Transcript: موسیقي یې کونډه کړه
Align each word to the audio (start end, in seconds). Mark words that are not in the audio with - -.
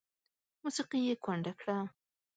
موسیقي 0.61 0.99
یې 1.07 1.15
کونډه 1.23 1.53
کړه 1.59 1.77